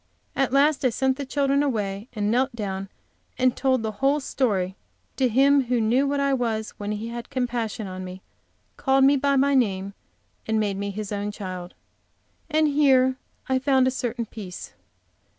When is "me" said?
8.03-8.23, 9.03-9.15, 10.77-10.89